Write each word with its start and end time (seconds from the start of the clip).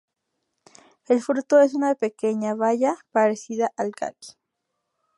El 1.05 1.21
fruto 1.21 1.59
es 1.61 1.75
una 1.75 1.93
pequeña 1.93 2.55
baya 2.55 2.95
parecida 3.11 3.71
al 3.77 3.91
kaki. 3.93 4.33